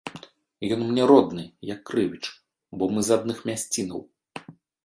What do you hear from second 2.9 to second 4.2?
мы з адных мясцінаў.